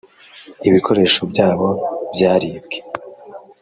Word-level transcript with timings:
ibikoresho 0.67 1.21
byabo 1.31 1.69
byaribwe. 2.13 2.77